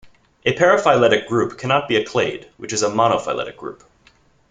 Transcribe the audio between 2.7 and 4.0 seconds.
is a monophyletic group.